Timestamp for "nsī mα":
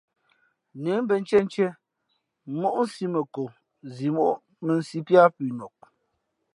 2.85-3.21